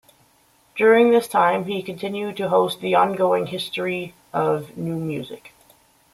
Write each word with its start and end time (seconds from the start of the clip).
During 0.75 1.11
this 1.11 1.27
time 1.27 1.65
he 1.65 1.83
continued 1.83 2.35
to 2.37 2.49
host 2.49 2.81
"The 2.81 2.95
Ongoing 2.95 3.45
History 3.45 4.15
of 4.33 4.75
New 4.75 4.95
Music". 4.97 5.53